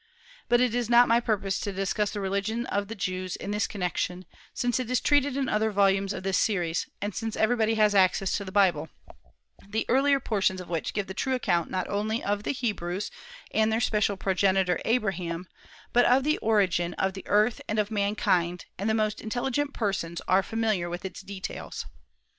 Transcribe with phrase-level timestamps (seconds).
[0.49, 3.67] But it is not my purpose to discuss the religion of the Jews in this
[3.67, 7.93] connection, since it is treated in other volumes of this series, and since everybody has
[7.93, 8.89] access to the Bible,
[9.63, 13.11] the earlier portions of which give the true account not only of the Hebrews
[13.51, 15.47] and their special progenitor Abraham,
[15.93, 20.41] but of the origin of the earth and of mankind; and most intelligent persons are
[20.41, 21.85] familiar with its details.